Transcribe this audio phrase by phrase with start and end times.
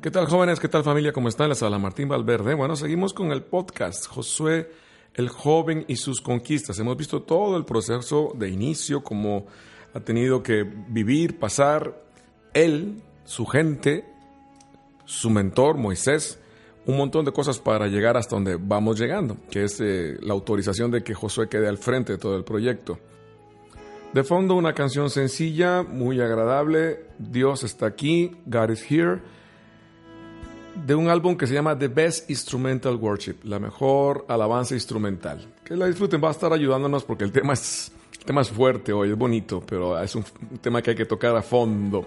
[0.00, 0.60] ¿Qué tal jóvenes?
[0.60, 1.12] ¿Qué tal familia?
[1.12, 1.48] ¿Cómo están?
[1.48, 2.54] Les habla Martín Valverde.
[2.54, 4.70] Bueno, seguimos con el podcast Josué
[5.14, 6.78] el joven y sus conquistas.
[6.78, 9.46] Hemos visto todo el proceso de inicio, cómo
[9.92, 12.00] ha tenido que vivir, pasar
[12.54, 14.04] él, su gente,
[15.04, 16.38] su mentor Moisés,
[16.86, 20.92] un montón de cosas para llegar hasta donde vamos llegando, que es eh, la autorización
[20.92, 23.00] de que Josué quede al frente de todo el proyecto.
[24.12, 29.20] De fondo una canción sencilla, muy agradable, Dios está aquí, God is here
[30.86, 35.54] de un álbum que se llama The Best Instrumental Worship, la mejor alabanza instrumental.
[35.64, 37.92] Que la disfruten, va a estar ayudándonos porque el tema es,
[38.24, 40.24] tema es fuerte hoy, es bonito, pero es un,
[40.60, 42.04] tema que hay que tocar a fondo.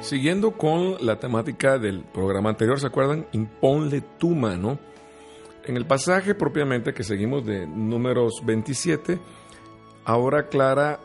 [0.00, 3.26] Siguiendo con la temática del programa anterior, ¿se acuerdan?
[3.32, 4.78] Imponle tu mano.
[5.64, 9.18] En el pasaje propiamente que seguimos de números 27,
[10.04, 11.00] ahora Clara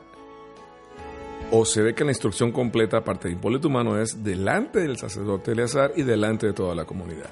[1.52, 4.98] o se ve que la instrucción completa, aparte de imponle tu mano, es delante del
[4.98, 7.30] sacerdote Eleazar y delante de toda la comunidad.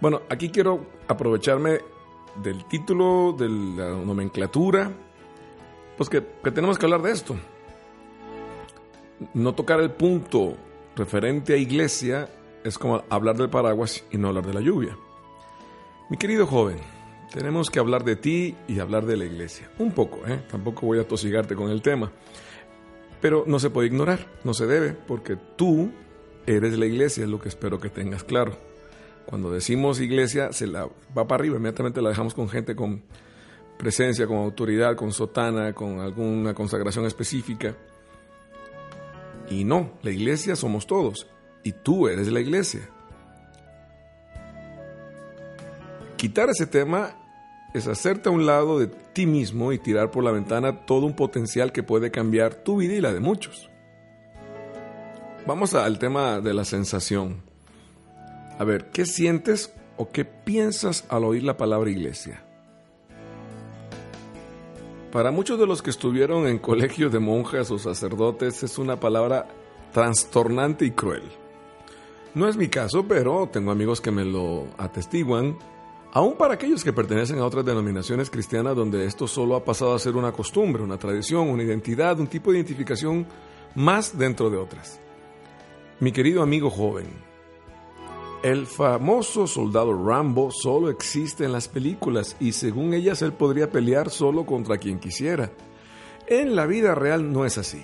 [0.00, 1.78] Bueno, aquí quiero aprovecharme
[2.42, 4.90] del título, de la nomenclatura,
[5.96, 7.36] pues que, que tenemos que hablar de esto.
[9.32, 10.56] No tocar el punto
[10.96, 12.28] referente a iglesia
[12.64, 14.96] es como hablar del paraguas y no hablar de la lluvia.
[16.10, 16.78] Mi querido joven,
[17.32, 19.70] tenemos que hablar de ti y hablar de la iglesia.
[19.78, 20.42] Un poco, ¿eh?
[20.50, 22.12] Tampoco voy a tosigarte con el tema.
[23.24, 25.90] Pero no se puede ignorar, no se debe, porque tú
[26.44, 28.58] eres la iglesia, es lo que espero que tengas claro.
[29.24, 33.02] Cuando decimos iglesia, se la va para arriba, inmediatamente la dejamos con gente con
[33.78, 37.74] presencia, con autoridad, con sotana, con alguna consagración específica.
[39.48, 41.26] Y no, la iglesia somos todos,
[41.62, 42.90] y tú eres la iglesia.
[46.18, 47.16] Quitar ese tema
[47.74, 51.14] es hacerte a un lado de ti mismo y tirar por la ventana todo un
[51.14, 53.68] potencial que puede cambiar tu vida y la de muchos.
[55.44, 57.42] Vamos al tema de la sensación.
[58.58, 62.44] A ver, ¿qué sientes o qué piensas al oír la palabra iglesia?
[65.10, 69.48] Para muchos de los que estuvieron en colegios de monjas o sacerdotes es una palabra
[69.92, 71.24] trastornante y cruel.
[72.34, 75.58] No es mi caso, pero tengo amigos que me lo atestiguan
[76.14, 79.98] Aún para aquellos que pertenecen a otras denominaciones cristianas donde esto solo ha pasado a
[79.98, 83.26] ser una costumbre, una tradición, una identidad, un tipo de identificación
[83.74, 85.00] más dentro de otras.
[85.98, 87.08] Mi querido amigo joven,
[88.44, 94.08] el famoso soldado Rambo solo existe en las películas y según ellas él podría pelear
[94.08, 95.50] solo contra quien quisiera.
[96.28, 97.82] En la vida real no es así.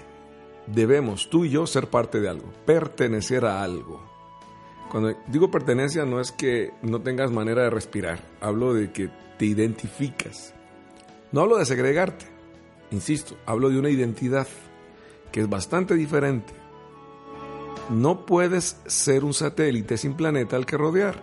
[0.69, 4.10] Debemos tú y yo ser parte de algo, pertenecer a algo.
[4.91, 9.09] Cuando digo pertenencia no es que no tengas manera de respirar, hablo de que
[9.39, 10.53] te identificas.
[11.31, 12.27] No hablo de segregarte,
[12.91, 14.49] insisto, hablo de una identidad
[15.31, 16.53] que es bastante diferente.
[17.89, 21.23] No puedes ser un satélite sin planeta al que rodear.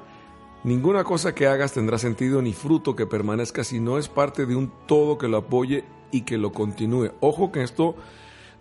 [0.63, 4.55] Ninguna cosa que hagas tendrá sentido ni fruto que permanezca si no es parte de
[4.55, 7.11] un todo que lo apoye y que lo continúe.
[7.19, 7.95] Ojo que esto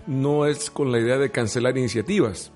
[0.09, 2.53] no es con la idea de cancelar iniciativas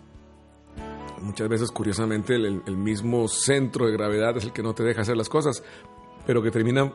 [1.20, 5.16] muchas veces curiosamente el, mismo centro de gravedad es el que no te deja hacer
[5.16, 5.62] las cosas,
[6.26, 6.92] pero que termina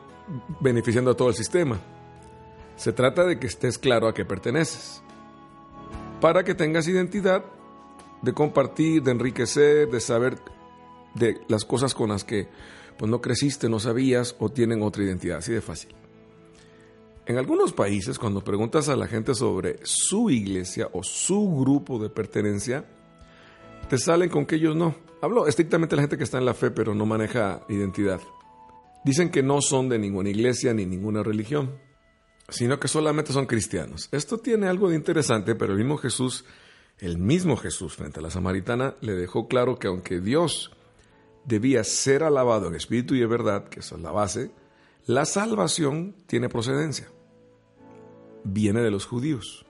[0.60, 1.80] beneficiando a todo el sistema.
[2.76, 5.02] Se trata de que estés claro a qué perteneces,
[6.20, 7.44] para que tengas identidad
[8.22, 10.38] de compartir, de enriquecer, de saber
[11.14, 12.48] de las cosas con las que
[12.98, 15.94] pues, no creciste, no sabías o tienen otra identidad, así de fácil.
[17.26, 22.08] En algunos países, cuando preguntas a la gente sobre su iglesia o su grupo de
[22.08, 22.84] pertenencia,
[23.88, 24.94] te salen con que ellos no.
[25.22, 28.20] Hablo estrictamente de la gente que está en la fe pero no maneja identidad.
[29.04, 31.78] Dicen que no son de ninguna iglesia ni ninguna religión,
[32.48, 34.08] sino que solamente son cristianos.
[34.10, 36.44] Esto tiene algo de interesante, pero el mismo Jesús,
[36.98, 40.72] el mismo Jesús frente a la samaritana, le dejó claro que aunque Dios
[41.44, 44.50] debía ser alabado en espíritu y en verdad, que es la base,
[45.06, 47.08] la salvación tiene procedencia.
[48.42, 49.65] Viene de los judíos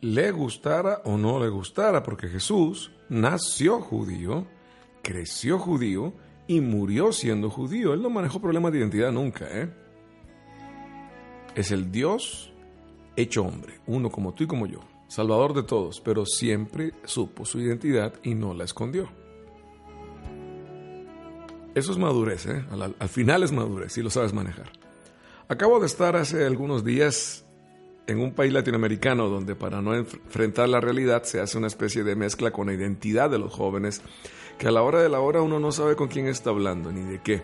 [0.00, 4.46] le gustara o no le gustara, porque Jesús nació judío,
[5.02, 6.14] creció judío
[6.46, 7.92] y murió siendo judío.
[7.92, 9.46] Él no manejó problemas de identidad nunca.
[9.50, 9.70] ¿eh?
[11.54, 12.52] Es el Dios
[13.16, 17.60] hecho hombre, uno como tú y como yo, salvador de todos, pero siempre supo su
[17.60, 19.08] identidad y no la escondió.
[21.74, 22.64] Eso es madurez, ¿eh?
[22.70, 24.72] al, al final es madurez, si lo sabes manejar.
[25.48, 27.44] Acabo de estar hace algunos días
[28.06, 32.16] en un país latinoamericano donde para no enfrentar la realidad se hace una especie de
[32.16, 34.02] mezcla con la identidad de los jóvenes,
[34.58, 37.02] que a la hora de la hora uno no sabe con quién está hablando ni
[37.02, 37.42] de qué.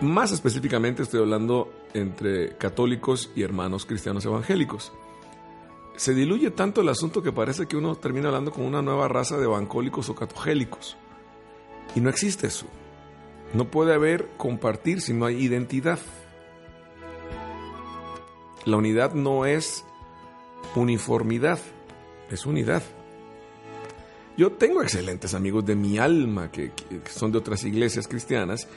[0.00, 4.92] Más específicamente estoy hablando entre católicos y hermanos cristianos evangélicos.
[5.96, 9.36] Se diluye tanto el asunto que parece que uno termina hablando con una nueva raza
[9.36, 10.96] de evangélicos o católicos.
[11.94, 12.66] Y no existe eso.
[13.52, 15.98] No puede haber compartir si no hay identidad.
[18.66, 19.84] La unidad no es
[20.74, 21.58] uniformidad,
[22.30, 22.82] es unidad.
[24.36, 26.72] Yo tengo excelentes amigos de mi alma que,
[27.10, 28.68] son de otras iglesias cristianas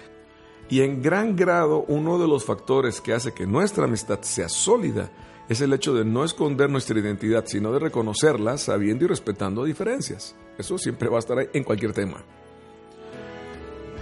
[0.69, 5.12] y en gran grado uno de los factores que hace que nuestra amistad sea sólida
[5.50, 10.35] es el hecho de no esconder nuestra identidad, sino de reconocerla sabiendo y respetando diferencias.
[10.57, 12.24] Eso siempre va a estar ahí en cualquier tema.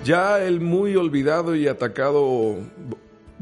[0.04, 2.58] Ya el muy olvidado y atacado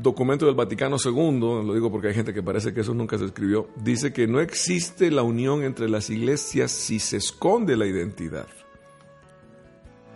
[0.01, 3.25] documento del Vaticano II, lo digo porque hay gente que parece que eso nunca se
[3.25, 8.47] escribió, dice que no existe la unión entre las iglesias si se esconde la identidad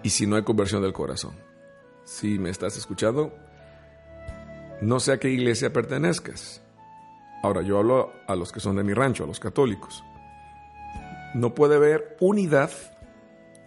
[0.02, 1.34] y si no hay conversión del corazón.
[2.06, 3.34] Si me estás escuchando,
[4.82, 6.62] no sé a qué iglesia pertenezcas.
[7.42, 10.04] Ahora, yo hablo a los que son de mi rancho, a los católicos.
[11.34, 12.72] No puede haber unidad,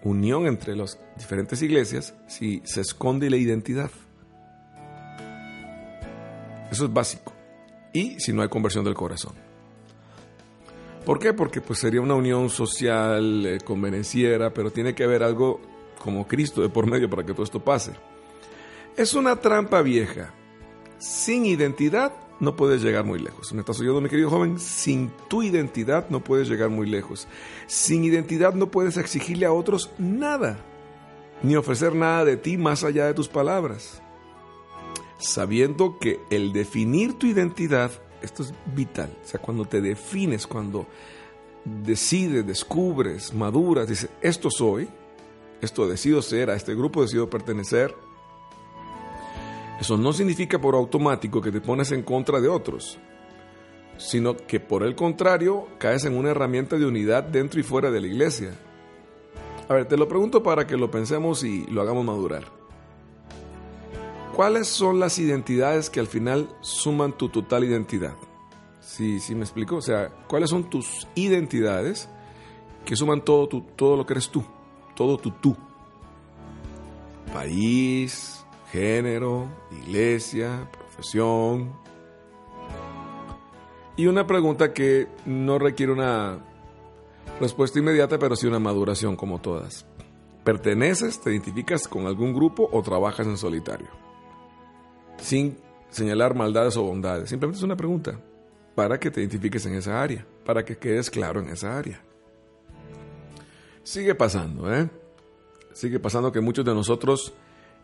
[0.02, 3.90] unión entre las diferentes iglesias si se esconde la identidad.
[6.70, 7.32] Eso es básico.
[7.92, 9.34] Y si no hay conversión del corazón.
[11.04, 11.32] ¿Por qué?
[11.32, 15.60] Porque pues sería una unión social eh, convenenciera, pero tiene que haber algo
[16.02, 17.92] como Cristo de por medio para que todo esto pase.
[18.96, 20.34] Es una trampa vieja.
[20.98, 23.52] Sin identidad no puedes llegar muy lejos.
[23.52, 24.58] ¿Me estás oyendo, mi querido joven?
[24.58, 27.28] Sin tu identidad no puedes llegar muy lejos.
[27.66, 30.58] Sin identidad no puedes exigirle a otros nada,
[31.42, 34.02] ni ofrecer nada de ti más allá de tus palabras
[35.18, 37.90] sabiendo que el definir tu identidad,
[38.22, 40.86] esto es vital, o sea, cuando te defines, cuando
[41.64, 44.88] decides, descubres, maduras, dices, esto soy,
[45.60, 47.94] esto decido ser, a este grupo decido pertenecer,
[49.80, 52.98] eso no significa por automático que te pones en contra de otros,
[53.98, 58.00] sino que por el contrario caes en una herramienta de unidad dentro y fuera de
[58.00, 58.54] la iglesia.
[59.68, 62.55] A ver, te lo pregunto para que lo pensemos y lo hagamos madurar.
[64.36, 68.12] ¿Cuáles son las identidades que al final suman tu total identidad?
[68.80, 69.76] ¿Sí, sí me explico?
[69.76, 72.06] O sea, ¿cuáles son tus identidades
[72.84, 74.44] que suman todo, tu, todo lo que eres tú?
[74.94, 75.56] Todo tu tú.
[77.32, 81.72] País, género, iglesia, profesión.
[83.96, 86.44] Y una pregunta que no requiere una
[87.40, 89.86] respuesta inmediata, pero sí una maduración como todas.
[90.44, 94.05] ¿Perteneces, te identificas con algún grupo o trabajas en solitario?
[95.18, 95.58] Sin
[95.90, 97.30] señalar maldades o bondades.
[97.30, 98.20] Simplemente es una pregunta
[98.74, 102.02] para que te identifiques en esa área, para que quedes claro en esa área.
[103.82, 104.90] Sigue pasando, ¿eh?
[105.72, 107.32] Sigue pasando que muchos de nosotros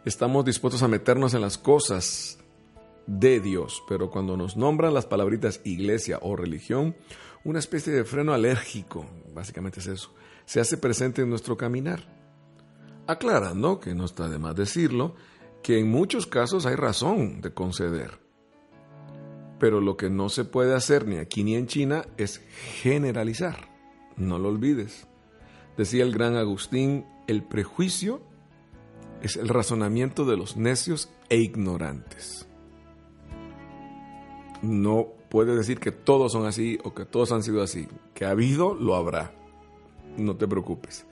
[0.05, 2.39] estamos dispuestos a meternos en las cosas
[3.07, 6.97] de Dios, pero cuando nos nombran las palabritas iglesia o religión,
[7.45, 10.13] una especie de freno alérgico, básicamente es eso,
[10.45, 12.05] se hace presente en nuestro caminar.
[13.07, 15.15] Aclarando, que no está de más decirlo,
[15.63, 18.21] que en muchos casos hay razón de conceder.
[19.59, 22.39] Pero lo que no se puede hacer ni aquí ni en China es
[22.83, 23.69] generalizar.
[24.17, 25.07] No lo olvides.
[25.77, 28.21] Decía el gran Agustín, el prejuicio
[29.23, 32.49] es el razonamiento de los necios e ignorantes.
[34.63, 37.89] No puede decir que todos son así o que todos han sido así.
[38.15, 39.33] Que ha habido, lo habrá.
[40.17, 41.07] No te preocupes.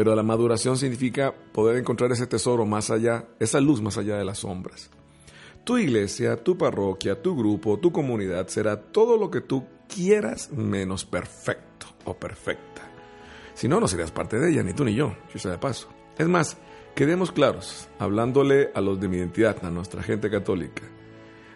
[0.00, 4.24] Pero la maduración significa poder encontrar ese tesoro más allá, esa luz más allá de
[4.24, 4.88] las sombras.
[5.62, 11.04] Tu iglesia, tu parroquia, tu grupo, tu comunidad será todo lo que tú quieras menos
[11.04, 12.90] perfecto o perfecta.
[13.52, 15.88] Si no, no serías parte de ella, ni tú ni yo, si sea de paso.
[16.16, 16.56] Es más,
[16.94, 20.84] quedemos claros, hablándole a los de mi identidad, a nuestra gente católica.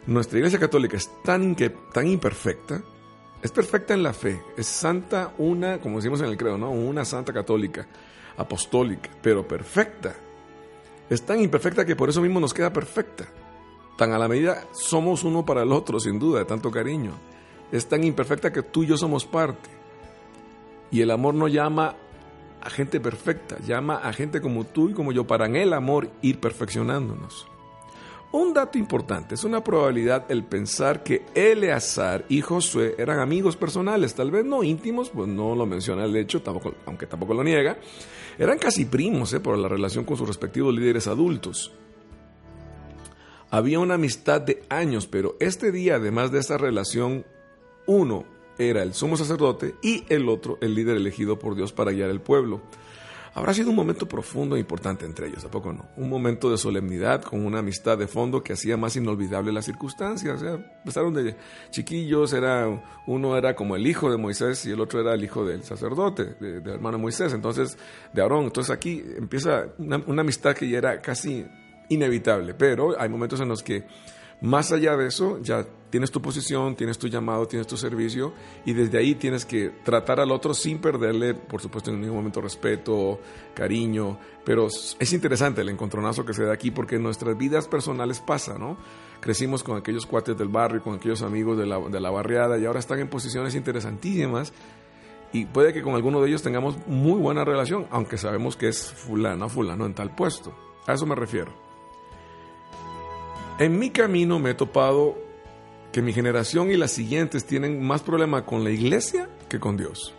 [0.06, 1.56] Nuestra iglesia católica es tan,
[1.94, 2.82] tan imperfecta,
[3.42, 6.56] es perfecta en la fe, es santa una, como decimos en el credo.
[6.56, 7.88] Una santa católica
[8.36, 10.14] apostólica, pero perfecta.
[11.08, 13.26] Es tan imperfecta que por eso mismo nos queda perfecta.
[13.96, 17.12] Tan a la medida somos uno para el otro, sin duda, de tanto cariño.
[17.70, 19.70] Es tan imperfecta que tú y yo somos parte.
[20.90, 21.96] Y el amor no llama
[22.60, 26.10] a gente perfecta, llama a gente como tú y como yo para en el amor
[26.22, 27.46] ir perfeccionándonos.
[28.34, 34.12] Un dato importante, es una probabilidad el pensar que Eleazar y Josué eran amigos personales,
[34.12, 37.78] tal vez no íntimos, pues no lo menciona el hecho, tampoco, aunque tampoco lo niega.
[38.36, 41.70] Eran casi primos eh, por la relación con sus respectivos líderes adultos.
[43.50, 47.24] Había una amistad de años, pero este día, además de esta relación,
[47.86, 48.24] uno
[48.58, 52.20] era el sumo sacerdote y el otro el líder elegido por Dios para guiar el
[52.20, 52.62] pueblo.
[53.36, 55.88] Habrá sido un momento profundo e importante entre ellos, ¿a poco no?
[55.96, 60.36] Un momento de solemnidad con una amistad de fondo que hacía más inolvidable las circunstancias.
[60.36, 61.34] O sea, empezaron de
[61.70, 62.68] chiquillos, era,
[63.08, 66.36] uno era como el hijo de Moisés y el otro era el hijo del sacerdote,
[66.38, 67.76] del hermano Moisés, entonces
[68.12, 68.44] de Aarón.
[68.44, 71.44] Entonces aquí empieza una amistad que ya era casi
[71.88, 73.84] inevitable, pero hay momentos en los que
[74.44, 78.34] más allá de eso, ya tienes tu posición, tienes tu llamado, tienes tu servicio
[78.66, 82.42] y desde ahí tienes que tratar al otro sin perderle, por supuesto, en ningún momento
[82.42, 83.20] respeto,
[83.54, 88.58] cariño, pero es interesante el encontronazo que se da aquí porque nuestras vidas personales pasa,
[88.58, 88.76] ¿no?
[89.20, 92.98] Crecimos con aquellos cuates del barrio, con aquellos amigos de la barriada y ahora están
[92.98, 94.52] en posiciones interesantísimas
[95.32, 98.92] y puede que con alguno de ellos tengamos muy buena relación, aunque sabemos que es
[98.92, 100.54] fulano, fulano en tal puesto.
[100.86, 101.63] A eso me refiero.
[103.56, 105.16] En mi camino me he topado
[105.92, 110.12] que mi generación y las siguientes tienen más problema con la iglesia que con Dios.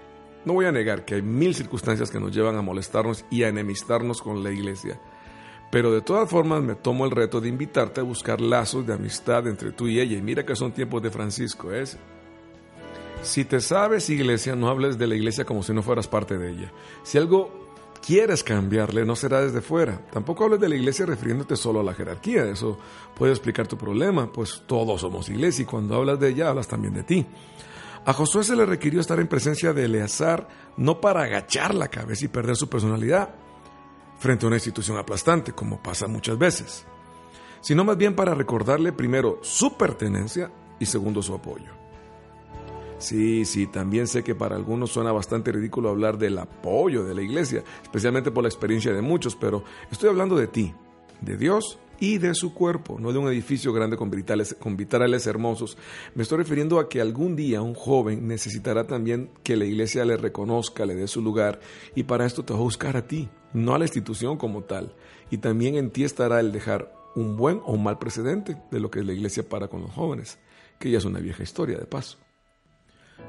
[0.45, 3.49] No voy a negar que hay mil circunstancias que nos llevan a molestarnos y a
[3.49, 5.01] enemistarnos con la iglesia,
[5.69, 9.47] pero de todas formas me tomo el reto de invitarte a buscar lazos de amistad
[9.47, 10.15] entre tú y ella.
[10.17, 11.97] Y mira que son tiempos de Francisco, ¿es?
[13.21, 16.51] Si te sabes iglesia, no hables de la iglesia como si no fueras parte de
[16.51, 16.71] ella.
[17.03, 17.64] Si algo
[18.05, 19.99] quieres cambiarle, no será desde fuera.
[20.11, 22.77] Tampoco hables de la iglesia refiriéndote solo a la jerarquía, eso
[23.15, 26.93] puede explicar tu problema, pues todos somos iglesia y cuando hablas de ella hablas también
[26.93, 27.25] de ti.
[28.05, 30.47] A Josué se le requirió estar en presencia de Eleazar
[30.77, 33.33] no para agachar la cabeza y perder su personalidad
[34.19, 36.85] frente a una institución aplastante, como pasa muchas veces,
[37.61, 41.84] sino más bien para recordarle primero su pertenencia y segundo su apoyo.
[42.97, 47.21] Sí, sí, también sé que para algunos suena bastante ridículo hablar del apoyo de la
[47.21, 50.73] iglesia, especialmente por la experiencia de muchos, pero estoy hablando de ti,
[51.21, 55.27] de Dios y de su cuerpo, no de un edificio grande con vitrales, con vitrales
[55.27, 55.77] hermosos.
[56.13, 60.17] Me estoy refiriendo a que algún día un joven necesitará también que la iglesia le
[60.17, 61.59] reconozca, le dé su lugar,
[61.95, 64.95] y para esto te va a buscar a ti, no a la institución como tal.
[65.31, 68.89] Y también en ti estará el dejar un buen o un mal precedente de lo
[68.89, 70.39] que la iglesia para con los jóvenes,
[70.79, 72.24] que ya es una vieja historia de paso.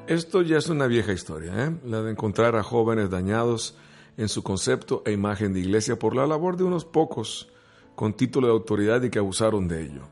[0.07, 1.75] Esto ya es una vieja historia, ¿eh?
[1.85, 3.75] la de encontrar a jóvenes dañados
[4.15, 7.49] en su concepto e imagen de iglesia por la labor de unos pocos
[7.95, 10.03] con título de autoridad y que abusaron de ello.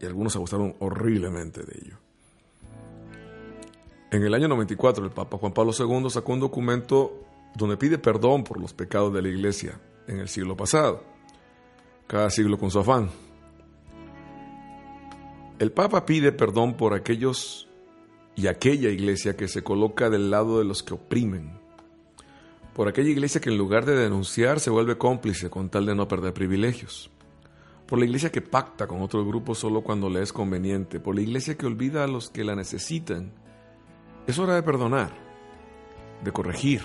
[0.00, 1.98] Y algunos abusaron horriblemente de ello.
[4.10, 8.44] En el año 94 el Papa Juan Pablo II sacó un documento donde pide perdón
[8.44, 11.02] por los pecados de la iglesia en el siglo pasado,
[12.06, 13.10] cada siglo con su afán.
[15.58, 17.65] El Papa pide perdón por aquellos
[18.36, 21.58] y aquella iglesia que se coloca del lado de los que oprimen,
[22.74, 26.06] por aquella iglesia que en lugar de denunciar se vuelve cómplice con tal de no
[26.06, 27.10] perder privilegios,
[27.86, 31.22] por la iglesia que pacta con otro grupo solo cuando le es conveniente, por la
[31.22, 33.32] iglesia que olvida a los que la necesitan.
[34.26, 35.12] Es hora de perdonar,
[36.22, 36.82] de corregir,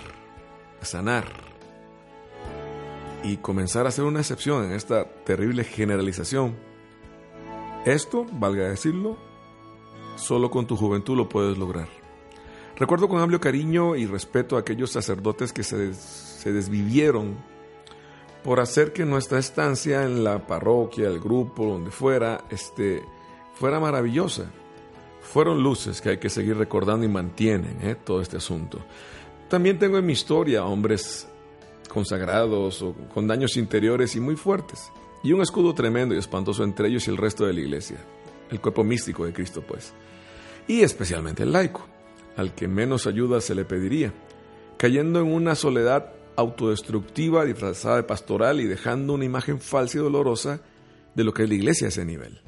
[0.80, 1.26] de sanar
[3.24, 6.56] y comenzar a hacer una excepción en esta terrible generalización.
[7.84, 9.18] Esto, valga decirlo,
[10.16, 11.88] Solo con tu juventud lo puedes lograr.
[12.76, 17.36] Recuerdo con amplio cariño y respeto a aquellos sacerdotes que se, se desvivieron
[18.42, 23.02] por hacer que nuestra estancia en la parroquia, el grupo, donde fuera, este,
[23.54, 24.50] fuera maravillosa.
[25.20, 27.94] Fueron luces que hay que seguir recordando y mantienen ¿eh?
[27.94, 28.78] todo este asunto.
[29.48, 31.28] También tengo en mi historia hombres
[31.88, 34.90] consagrados o con daños interiores y muy fuertes,
[35.22, 37.98] y un escudo tremendo y espantoso entre ellos y el resto de la iglesia
[38.52, 39.92] el cuerpo místico de Cristo, pues,
[40.68, 41.86] y especialmente el laico,
[42.36, 44.12] al que menos ayuda se le pediría,
[44.78, 50.60] cayendo en una soledad autodestructiva disfrazada de pastoral y dejando una imagen falsa y dolorosa
[51.14, 52.40] de lo que es la iglesia a ese nivel.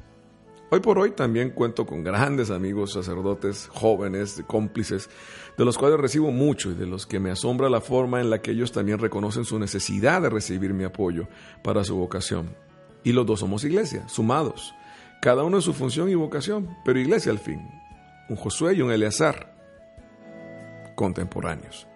[0.71, 5.09] Hoy por hoy también cuento con grandes amigos sacerdotes, jóvenes, cómplices,
[5.57, 8.41] de los cuales recibo mucho y de los que me asombra la forma en la
[8.41, 11.27] que ellos también reconocen su necesidad de recibir mi apoyo
[11.63, 12.55] para su vocación.
[13.03, 14.73] Y los dos somos iglesia, sumados,
[15.21, 17.69] cada uno en su función y vocación, pero iglesia al fin.
[18.29, 19.53] Un Josué y un Eleazar,
[20.95, 21.87] contemporáneos.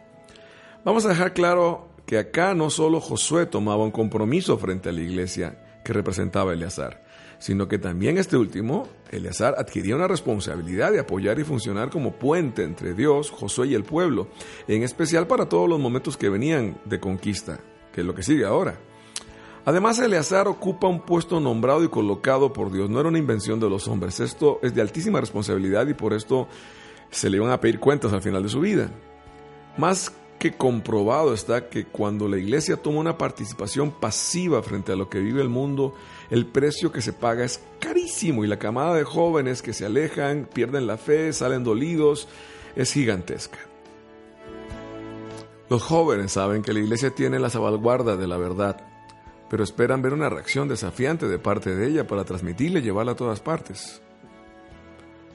[0.83, 5.01] Vamos a dejar claro que acá no solo Josué tomaba un compromiso frente a la
[5.01, 7.03] iglesia que representaba Eleazar,
[7.37, 12.63] sino que también este último, Eleazar, adquiría una responsabilidad de apoyar y funcionar como puente
[12.63, 14.27] entre Dios, Josué y el pueblo,
[14.67, 17.59] en especial para todos los momentos que venían de conquista,
[17.93, 18.79] que es lo que sigue ahora.
[19.65, 22.89] Además, Eleazar ocupa un puesto nombrado y colocado por Dios.
[22.89, 24.19] No era una invención de los hombres.
[24.19, 26.47] Esto es de altísima responsabilidad y por esto
[27.11, 28.89] se le iban a pedir cuentas al final de su vida.
[29.77, 35.09] Más que comprobado está que cuando la iglesia toma una participación pasiva frente a lo
[35.09, 35.93] que vive el mundo,
[36.29, 40.47] el precio que se paga es carísimo y la camada de jóvenes que se alejan,
[40.51, 42.29] pierden la fe, salen dolidos,
[42.75, 43.59] es gigantesca.
[45.69, 48.81] Los jóvenes saben que la iglesia tiene la salvaguarda de la verdad,
[49.49, 53.15] pero esperan ver una reacción desafiante de parte de ella para transmitirla y llevarla a
[53.15, 54.01] todas partes.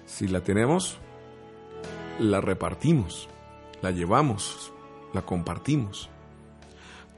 [0.06, 0.99] Si la tenemos,
[2.18, 3.28] la repartimos,
[3.83, 4.73] la llevamos,
[5.12, 6.11] la compartimos.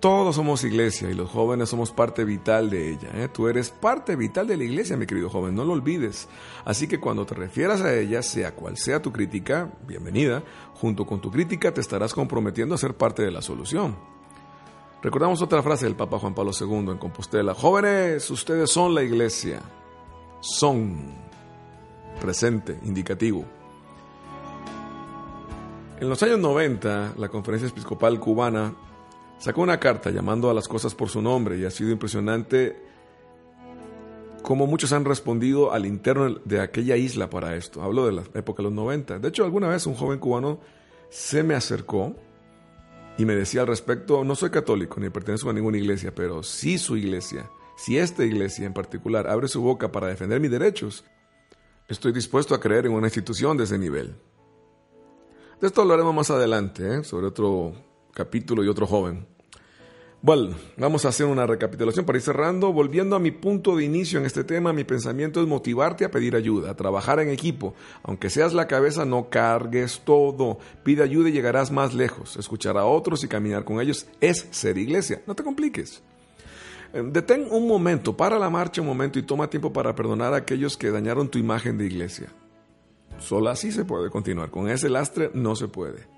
[0.01, 3.09] Todos somos iglesia y los jóvenes somos parte vital de ella.
[3.15, 3.29] ¿eh?
[3.33, 6.29] Tú eres parte vital de la iglesia, mi querido joven, no lo olvides.
[6.67, 10.43] Así que cuando te refieras a ella, sea cual sea tu crítica, bienvenida,
[10.75, 13.97] junto con tu crítica te estarás comprometiendo a ser parte de la solución.
[15.07, 17.55] Recordamos otra frase del Papa Juan Pablo II en Compostela.
[17.55, 19.61] Jóvenes, ustedes son la iglesia.
[20.41, 20.97] Son.
[22.21, 23.45] Presente, indicativo.
[26.01, 28.75] En los años 90, la Conferencia Episcopal Cubana
[29.39, 32.77] sacó una carta llamando a las cosas por su nombre y ha sido impresionante
[34.43, 37.81] cómo muchos han respondido al interno de aquella isla para esto.
[37.81, 39.21] Hablo de la época de los 90.
[39.21, 40.59] De hecho, alguna vez un joven cubano
[41.11, 42.17] se me acercó
[43.19, 46.79] y me decía al respecto, no soy católico ni pertenezco a ninguna iglesia, pero si
[46.79, 51.05] su iglesia, si esta iglesia en particular abre su boca para defender mis derechos,
[51.89, 54.17] estoy dispuesto a creer en una institución de ese nivel.
[55.61, 57.05] De esto hablaremos más adelante, ¿eh?
[57.05, 57.73] sobre otro
[58.13, 59.27] capítulo y otro joven.
[60.23, 62.73] Bueno, vamos a hacer una recapitulación para ir cerrando.
[62.73, 66.35] Volviendo a mi punto de inicio en este tema, mi pensamiento es motivarte a pedir
[66.35, 67.75] ayuda, a trabajar en equipo.
[68.03, 70.59] Aunque seas la cabeza, no cargues todo.
[70.83, 72.37] Pide ayuda y llegarás más lejos.
[72.37, 75.23] Escuchar a otros y caminar con ellos es ser iglesia.
[75.27, 76.03] No te compliques.
[76.93, 80.39] Eh, detén un momento, para la marcha un momento y toma tiempo para perdonar a
[80.39, 82.33] aquellos que dañaron tu imagen de iglesia.
[83.19, 84.51] Solo así se puede continuar.
[84.51, 86.16] Con ese lastre no se puede.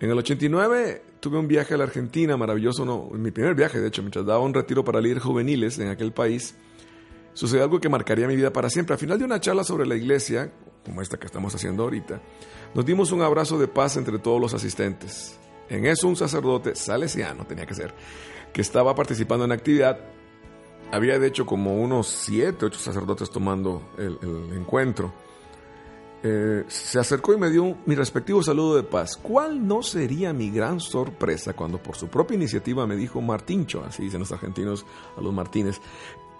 [0.00, 3.88] En el 89 tuve un viaje a la Argentina, maravilloso, no, mi primer viaje, de
[3.88, 6.54] hecho, mientras daba un retiro para líderes juveniles en aquel país,
[7.34, 8.94] sucedió algo que marcaría mi vida para siempre.
[8.94, 10.50] Al final de una charla sobre la iglesia,
[10.86, 12.18] como esta que estamos haciendo ahorita,
[12.74, 15.38] nos dimos un abrazo de paz entre todos los asistentes.
[15.68, 17.92] En eso un sacerdote salesiano, tenía que ser,
[18.54, 20.00] que estaba participando en la actividad,
[20.90, 24.18] había de hecho como unos siete, ocho sacerdotes tomando el
[24.56, 25.12] encuentro.
[26.22, 29.16] Eh, se acercó y me dio mi respectivo saludo de paz.
[29.16, 34.02] ¿Cuál no sería mi gran sorpresa cuando por su propia iniciativa me dijo Martincho, así
[34.02, 34.84] dicen los argentinos
[35.16, 35.80] a los Martínez,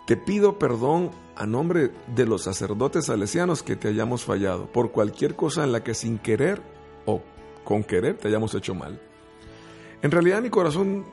[0.06, 5.34] te pido perdón a nombre de los sacerdotes salesianos que te hayamos fallado por cualquier
[5.34, 6.60] cosa en la que sin querer
[7.06, 7.22] o
[7.64, 9.00] con querer te hayamos hecho mal.
[10.02, 11.06] En realidad mi corazón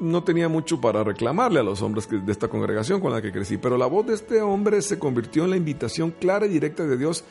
[0.00, 3.56] no tenía mucho para reclamarle a los hombres de esta congregación con la que crecí,
[3.56, 6.96] pero la voz de este hombre se convirtió en la invitación clara y directa de
[6.96, 7.24] Dios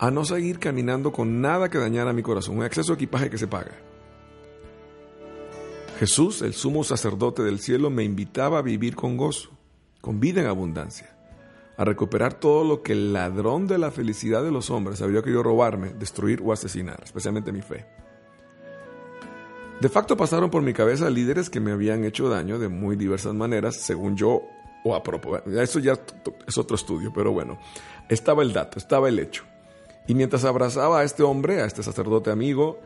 [0.00, 3.36] a no seguir caminando con nada que dañara mi corazón, un exceso de equipaje que
[3.36, 3.72] se paga.
[5.98, 9.50] Jesús, el sumo sacerdote del cielo, me invitaba a vivir con gozo,
[10.00, 11.14] con vida en abundancia,
[11.76, 15.42] a recuperar todo lo que el ladrón de la felicidad de los hombres había querido
[15.42, 17.84] robarme, destruir o asesinar, especialmente mi fe.
[19.82, 23.34] De facto pasaron por mi cabeza líderes que me habían hecho daño de muy diversas
[23.34, 24.44] maneras, según yo
[24.82, 25.60] o a propósito.
[25.60, 25.92] Eso ya
[26.46, 27.58] es otro estudio, pero bueno,
[28.08, 29.44] estaba el dato, estaba el hecho.
[30.06, 32.78] Y mientras abrazaba a este hombre, a este sacerdote amigo,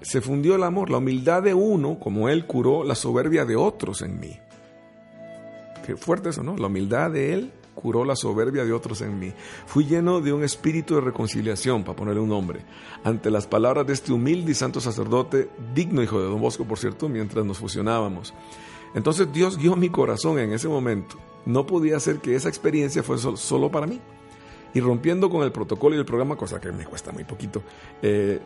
[0.00, 4.02] se fundió el amor, la humildad de uno, como él curó la soberbia de otros
[4.02, 4.38] en mí.
[5.86, 6.56] Qué fuerte eso, ¿no?
[6.56, 9.32] La humildad de él curó la soberbia de otros en mí.
[9.66, 12.64] Fui lleno de un espíritu de reconciliación, para ponerle un nombre,
[13.02, 16.78] ante las palabras de este humilde y santo sacerdote, digno hijo de Don Bosco, por
[16.78, 18.32] cierto, mientras nos fusionábamos.
[18.94, 21.16] Entonces Dios guió mi corazón en ese momento.
[21.46, 24.00] No podía ser que esa experiencia fuese solo para mí
[24.74, 27.62] y rompiendo con el protocolo y el programa, cosa que me cuesta muy poquito,
[28.02, 28.40] eh,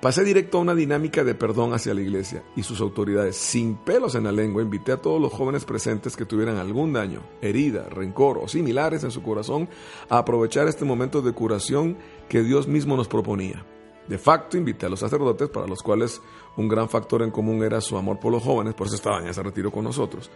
[0.00, 3.36] pasé directo a una dinámica de perdón hacia la iglesia y sus autoridades.
[3.36, 7.22] Sin pelos en la lengua, invité a todos los jóvenes presentes que tuvieran algún daño,
[7.42, 9.68] herida, rencor o similares en su corazón
[10.08, 11.96] a aprovechar este momento de curación
[12.28, 13.64] que Dios mismo nos proponía.
[14.08, 16.20] De facto, invité a los sacerdotes, para los cuales
[16.56, 19.30] un gran factor en común era su amor por los jóvenes, por eso estaban en
[19.30, 20.30] ese retiro con nosotros,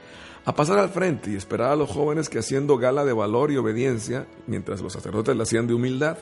[0.47, 3.59] a pasar al frente y esperar a los jóvenes que haciendo gala de valor y
[3.59, 6.17] obediencia, mientras los sacerdotes la hacían de humildad,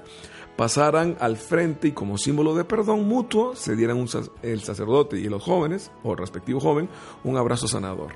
[0.56, 4.06] pasaran al frente y como símbolo de perdón mutuo se dieran
[4.42, 6.88] el sacerdote y los jóvenes, o el respectivo joven,
[7.22, 8.14] un abrazo sanador.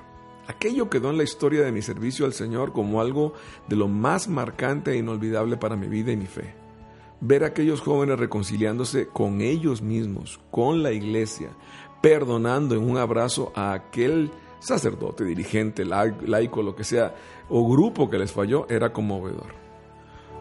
[0.49, 3.35] Aquello quedó en la historia de mi servicio al Señor como algo
[3.69, 6.61] de lo más marcante e inolvidable para mi vida y mi fe
[7.21, 11.51] ver a aquellos jóvenes reconciliándose con ellos mismos, con la iglesia,
[12.01, 17.15] perdonando en un abrazo a aquel sacerdote, dirigente, laico, lo que sea,
[17.49, 19.59] o grupo que les falló, era conmovedor.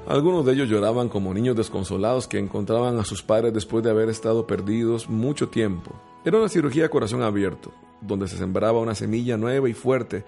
[0.08, 4.10] Algunos de ellos lloraban como niños desconsolados que encontraban a sus padres después de haber
[4.10, 5.92] estado perdidos mucho tiempo.
[6.26, 10.26] Era una cirugía de corazón abierto, donde se sembraba una semilla nueva y fuerte,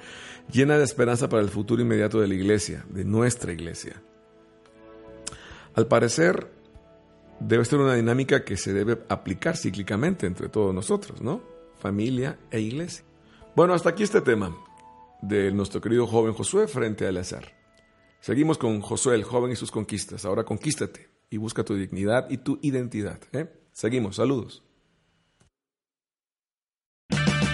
[0.51, 4.01] llena de esperanza para el futuro inmediato de la iglesia, de nuestra iglesia.
[5.75, 6.51] Al parecer,
[7.39, 11.41] debe ser una dinámica que se debe aplicar cíclicamente entre todos nosotros, ¿no?
[11.79, 13.03] Familia e iglesia.
[13.55, 14.55] Bueno, hasta aquí este tema
[15.21, 17.53] de nuestro querido joven Josué frente al azar.
[18.19, 20.25] Seguimos con Josué, el joven y sus conquistas.
[20.25, 23.19] Ahora conquístate y busca tu dignidad y tu identidad.
[23.31, 23.47] ¿eh?
[23.71, 24.63] Seguimos, saludos.